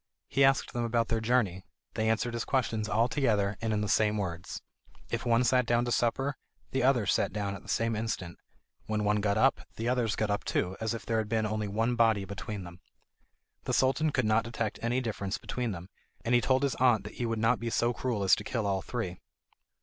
[0.27, 1.63] He asked them about their journey;
[1.93, 4.63] they answered his questions all together, and in the same words.
[5.11, 6.37] If one sat down to supper,
[6.71, 8.39] the others sat down at the same instant.
[8.87, 11.67] When one got up, the others got up too, as if there had been only
[11.67, 12.79] one body between them.
[13.65, 15.87] The Sultan could not detect any difference between them,
[16.25, 18.65] and he told his aunt that he would not be so cruel as to kill
[18.65, 19.19] all three.